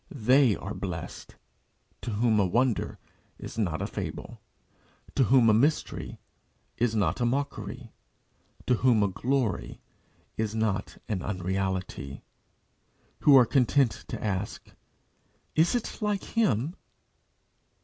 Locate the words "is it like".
15.53-16.23